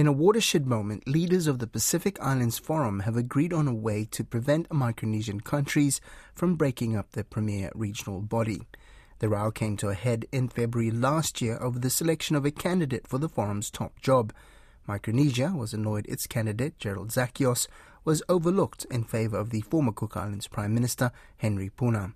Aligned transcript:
In 0.00 0.06
a 0.06 0.12
watershed 0.12 0.66
moment, 0.66 1.06
leaders 1.06 1.46
of 1.46 1.58
the 1.58 1.66
Pacific 1.66 2.18
Islands 2.22 2.58
Forum 2.58 3.00
have 3.00 3.18
agreed 3.18 3.52
on 3.52 3.68
a 3.68 3.74
way 3.74 4.06
to 4.12 4.24
prevent 4.24 4.70
Micronesian 4.70 5.44
countries 5.44 6.00
from 6.34 6.54
breaking 6.54 6.96
up 6.96 7.12
their 7.12 7.22
premier 7.22 7.70
regional 7.74 8.22
body. 8.22 8.66
The 9.18 9.28
row 9.28 9.50
came 9.50 9.76
to 9.76 9.90
a 9.90 9.94
head 9.94 10.24
in 10.32 10.48
February 10.48 10.90
last 10.90 11.42
year 11.42 11.58
over 11.60 11.78
the 11.78 11.90
selection 11.90 12.34
of 12.34 12.46
a 12.46 12.50
candidate 12.50 13.06
for 13.06 13.18
the 13.18 13.28
forum's 13.28 13.70
top 13.70 14.00
job. 14.00 14.32
Micronesia 14.86 15.52
was 15.54 15.74
annoyed 15.74 16.06
its 16.06 16.26
candidate, 16.26 16.78
Gerald 16.78 17.10
Zackios, 17.10 17.68
was 18.02 18.22
overlooked 18.26 18.86
in 18.90 19.04
favor 19.04 19.36
of 19.36 19.50
the 19.50 19.60
former 19.60 19.92
Cook 19.92 20.16
Islands 20.16 20.48
Prime 20.48 20.72
Minister, 20.72 21.12
Henry 21.36 21.68
Puna. 21.68 22.14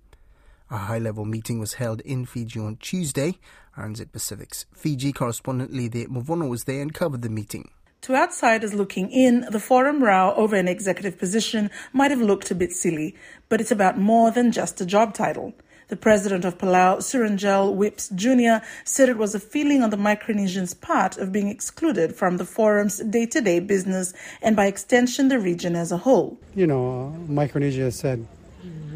A 0.71 0.77
high 0.77 0.97
level 0.97 1.25
meeting 1.25 1.59
was 1.59 1.75
held 1.75 2.01
in 2.01 2.25
Fiji 2.25 2.59
on 2.59 2.77
Tuesday. 2.77 3.37
RNZ 3.77 4.11
Pacific's 4.11 4.65
Fiji 4.73 5.13
correspondent 5.13 5.71
Lice 5.71 6.07
Movono 6.07 6.49
was 6.49 6.63
there 6.63 6.81
and 6.81 6.91
covered 6.91 7.21
the 7.21 7.29
meeting. 7.29 7.69
To 8.01 8.15
outsiders 8.15 8.73
looking 8.73 9.11
in, 9.11 9.45
the 9.51 9.59
forum 9.59 10.03
row 10.03 10.33
over 10.35 10.55
an 10.55 10.67
executive 10.67 11.19
position 11.19 11.69
might 11.93 12.09
have 12.09 12.21
looked 12.21 12.49
a 12.49 12.55
bit 12.55 12.71
silly, 12.71 13.15
but 13.47 13.61
it's 13.61 13.71
about 13.71 13.99
more 13.99 14.31
than 14.31 14.51
just 14.51 14.81
a 14.81 14.85
job 14.87 15.13
title. 15.13 15.53
The 15.87 15.95
president 15.95 16.45
of 16.45 16.57
Palau, 16.57 16.97
Surangel 16.97 17.75
Whipps 17.75 18.09
Jr., 18.09 18.65
said 18.83 19.07
it 19.07 19.17
was 19.17 19.35
a 19.35 19.39
feeling 19.39 19.83
on 19.83 19.91
the 19.91 19.97
Micronesians' 19.97 20.79
part 20.79 21.17
of 21.19 21.31
being 21.31 21.47
excluded 21.47 22.15
from 22.15 22.37
the 22.37 22.45
forum's 22.45 22.97
day 22.97 23.27
to 23.27 23.39
day 23.39 23.59
business 23.59 24.13
and 24.41 24.55
by 24.55 24.65
extension 24.65 25.27
the 25.27 25.37
region 25.37 25.75
as 25.75 25.91
a 25.91 25.97
whole. 25.97 26.39
You 26.55 26.65
know, 26.65 27.13
uh, 27.13 27.31
Micronesia 27.31 27.91
said 27.91 28.25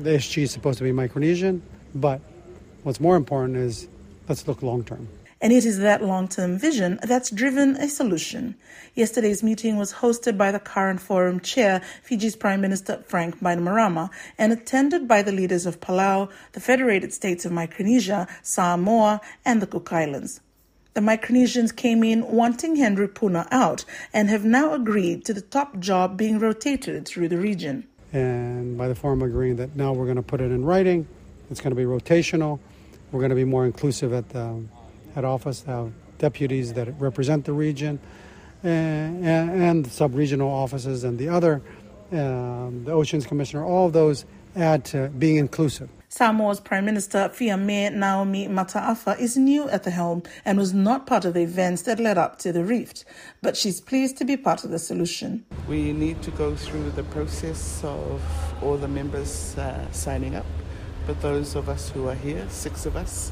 the 0.03 0.11
SG 0.11 0.43
is 0.43 0.51
supposed 0.51 0.77
to 0.77 0.83
be 0.83 0.91
Micronesian, 0.91 1.61
but 1.93 2.21
what's 2.83 2.99
more 2.99 3.15
important 3.15 3.57
is 3.57 3.87
let's 4.27 4.47
look 4.47 4.63
long 4.63 4.83
term. 4.83 5.07
And 5.41 5.53
it 5.53 5.65
is 5.65 5.79
that 5.79 6.03
long 6.03 6.27
term 6.27 6.57
vision 6.57 6.99
that's 7.03 7.29
driven 7.29 7.75
a 7.77 7.87
solution. 7.87 8.55
Yesterday's 8.93 9.41
meeting 9.41 9.77
was 9.77 9.93
hosted 9.93 10.37
by 10.37 10.51
the 10.51 10.59
current 10.59 11.01
forum 11.01 11.39
chair, 11.39 11.81
Fiji's 12.03 12.35
Prime 12.35 12.59
Minister 12.59 13.03
Frank 13.07 13.39
Bainimarama, 13.39 14.09
and 14.37 14.51
attended 14.51 15.07
by 15.07 15.21
the 15.21 15.31
leaders 15.31 15.65
of 15.65 15.79
Palau, 15.79 16.29
the 16.53 16.59
Federated 16.59 17.13
States 17.13 17.45
of 17.45 17.51
Micronesia, 17.51 18.27
Samoa, 18.41 19.21
and 19.45 19.61
the 19.61 19.67
Cook 19.67 19.93
Islands. 19.93 20.41
The 20.93 21.01
Micronesians 21.01 21.73
came 21.73 22.03
in 22.03 22.27
wanting 22.27 22.75
Henry 22.75 23.07
Puna 23.07 23.47
out 23.51 23.85
and 24.13 24.29
have 24.29 24.43
now 24.43 24.73
agreed 24.73 25.23
to 25.25 25.33
the 25.33 25.41
top 25.41 25.79
job 25.79 26.17
being 26.17 26.39
rotated 26.39 27.07
through 27.07 27.29
the 27.29 27.37
region 27.37 27.87
and 28.13 28.77
by 28.77 28.87
the 28.87 28.95
forum 28.95 29.21
agreeing 29.21 29.57
that 29.57 29.75
now 29.75 29.93
we're 29.93 30.05
going 30.05 30.17
to 30.17 30.23
put 30.23 30.41
it 30.41 30.51
in 30.51 30.65
writing. 30.65 31.07
It's 31.51 31.61
going 31.61 31.71
to 31.71 31.75
be 31.75 31.85
rotational. 31.85 32.59
We're 33.11 33.19
going 33.19 33.29
to 33.29 33.35
be 33.35 33.45
more 33.45 33.65
inclusive 33.65 34.13
at 34.13 34.29
the 34.29 34.61
head 35.15 35.25
office, 35.25 35.63
have 35.63 35.91
deputies 36.17 36.73
that 36.73 36.87
represent 36.99 37.45
the 37.45 37.53
region, 37.53 37.99
and, 38.63 39.25
and 39.25 39.87
sub-regional 39.87 40.49
offices 40.49 41.03
and 41.03 41.17
the 41.17 41.29
other, 41.29 41.61
um, 42.11 42.83
the 42.85 42.91
Oceans 42.91 43.25
Commissioner, 43.25 43.63
all 43.63 43.87
of 43.87 43.93
those 43.93 44.25
add 44.55 44.85
to 44.85 45.09
being 45.09 45.37
inclusive. 45.37 45.89
Samoa's 46.11 46.59
Prime 46.59 46.85
Minister 46.85 47.29
Fiame 47.29 47.93
Naomi 47.93 48.47
Mataafa 48.47 49.19
is 49.19 49.37
new 49.37 49.69
at 49.69 49.83
the 49.83 49.91
helm 49.91 50.23
and 50.43 50.57
was 50.57 50.73
not 50.73 51.05
part 51.05 51.23
of 51.23 51.35
the 51.35 51.41
events 51.41 51.83
that 51.83 51.99
led 51.99 52.17
up 52.17 52.39
to 52.39 52.51
the 52.51 52.65
rift, 52.65 53.05
but 53.43 53.55
she's 53.55 53.79
pleased 53.79 54.17
to 54.17 54.25
be 54.25 54.35
part 54.35 54.63
of 54.63 54.71
the 54.71 54.79
solution. 54.79 55.45
We 55.67 55.93
need 55.93 56.23
to 56.23 56.31
go 56.31 56.55
through 56.55 56.89
the 56.91 57.03
process 57.03 57.83
of 57.83 58.23
all 58.63 58.75
the 58.75 58.87
members 58.87 59.55
uh, 59.55 59.89
signing 59.91 60.35
up, 60.35 60.47
but 61.05 61.21
those 61.21 61.55
of 61.55 61.69
us 61.69 61.89
who 61.91 62.07
are 62.07 62.15
here, 62.15 62.43
six 62.49 62.87
of 62.87 62.95
us, 62.95 63.31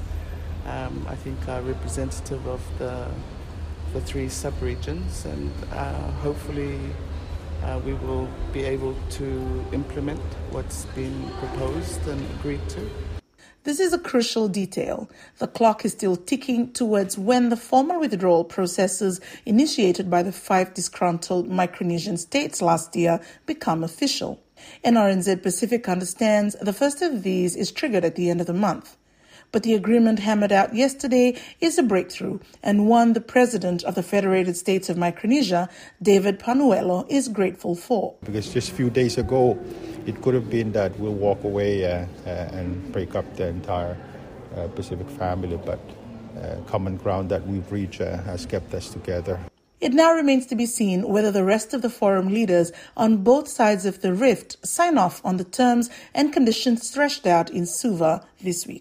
um, 0.68 1.04
I 1.10 1.16
think 1.16 1.50
are 1.50 1.62
representative 1.62 2.46
of 2.48 2.62
the 2.78 3.08
the 3.94 4.02
three 4.02 4.28
sub-regions, 4.28 5.26
and 5.26 5.50
uh, 5.72 6.12
hopefully 6.22 6.78
uh, 7.64 7.80
we 7.86 7.94
will 7.94 8.28
be 8.52 8.64
able 8.64 8.96
to 9.12 9.66
implement 9.72 10.22
what's 10.52 10.86
been 10.96 11.30
proposed 11.40 12.06
and 12.08 12.22
agreed 12.40 12.68
to. 12.70 12.90
This 13.64 13.82
is 13.82 13.92
a 13.92 14.00
crucial 14.00 14.48
detail. 14.48 15.10
The 15.40 15.48
clock 15.48 15.84
is 15.84 15.92
still 15.92 16.16
ticking 16.16 16.72
towards 16.72 17.18
when 17.18 17.50
the 17.50 17.58
formal 17.58 18.00
withdrawal 18.00 18.46
processes 18.46 19.20
initiated 19.46 20.10
by 20.10 20.24
the 20.24 20.32
five 20.32 20.74
disgruntled 20.74 21.50
Micronesian 21.50 22.18
states 22.18 22.62
last 22.62 22.96
year 22.96 23.20
become 23.46 23.84
official. 23.84 24.42
NRNZ 24.86 25.44
Pacific 25.44 25.90
understands 25.90 26.56
the 26.62 26.72
first 26.72 27.02
of 27.02 27.24
these 27.24 27.58
is 27.58 27.72
triggered 27.72 28.06
at 28.06 28.16
the 28.16 28.30
end 28.30 28.40
of 28.40 28.48
the 28.48 28.54
month. 28.54 28.96
But 29.52 29.64
the 29.64 29.74
agreement 29.74 30.20
hammered 30.20 30.52
out 30.52 30.76
yesterday 30.76 31.40
is 31.62 31.78
a 31.78 31.84
breakthrough 31.84 32.40
and 32.62 32.88
one 32.88 33.14
the 33.14 33.22
president 33.22 33.84
of 33.84 33.96
the 33.96 34.04
Federated 34.04 34.58
States 34.58 34.90
of 34.90 34.98
Micronesia, 34.98 35.70
David 36.02 36.40
Panuelo, 36.40 37.06
is 37.10 37.28
grateful 37.28 37.76
for. 37.76 38.16
Because 38.24 38.54
just 38.54 38.72
a 38.72 38.74
few 38.74 38.90
days 38.90 39.18
ago, 39.18 39.58
it 40.06 40.22
could 40.22 40.34
have 40.34 40.50
been 40.50 40.72
that 40.74 40.98
we'll 41.00 41.14
walk 41.14 41.44
away 41.44 41.86
uh, 41.86 42.06
uh, 42.26 42.30
and 42.30 42.92
break 42.92 43.16
up 43.16 43.26
the 43.36 43.48
entire 43.48 43.98
uh, 44.56 44.68
Pacific 44.70 45.10
family, 45.12 45.58
but 45.58 45.80
uh, 46.42 46.56
common 46.68 46.98
ground 46.98 47.30
that 47.30 47.46
we've 47.48 47.72
reached 47.72 48.02
uh, 48.02 48.18
has 48.24 48.46
kept 48.46 48.74
us 48.74 48.90
together. 48.90 49.40
It 49.80 49.94
now 49.94 50.12
remains 50.14 50.48
to 50.48 50.56
be 50.56 50.66
seen 50.66 51.08
whether 51.08 51.32
the 51.32 51.44
rest 51.44 51.74
of 51.74 51.84
the 51.84 51.90
forum 51.90 52.30
leaders 52.30 52.72
on 52.96 53.18
both 53.18 53.48
sides 53.48 53.86
of 53.86 54.02
the 54.02 54.12
rift 54.12 54.58
sign 54.66 54.98
off 54.98 55.24
on 55.24 55.38
the 55.38 55.44
terms 55.44 55.92
and 56.16 56.34
conditions 56.34 56.90
threshed 56.90 57.28
out 57.28 57.52
in 57.52 57.68
Suva 57.68 58.26
this 58.42 58.66
week. 58.66 58.76